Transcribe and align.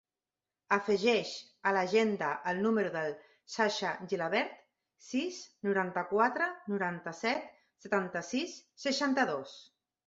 Afegeix 0.75 1.33
a 1.71 1.73
l'agenda 1.77 2.29
el 2.53 2.63
número 2.63 2.91
del 2.97 3.13
Sasha 3.57 3.93
Gilabert: 4.15 4.57
sis, 5.11 5.41
noranta-quatre, 5.69 6.51
noranta-set, 6.75 7.49
setanta-sis, 7.87 8.61
seixanta-dos. 8.89 9.59